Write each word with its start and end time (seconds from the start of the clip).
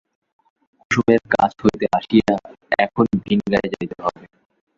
কুসুমের 0.81 1.21
কাছ 1.33 1.51
হইতে 1.61 1.85
আসিয়া 1.97 2.33
এখনি 2.79 3.13
ভিনগায়ে 3.25 3.71
যাইতে 3.73 3.95
হইবে। 3.99 4.25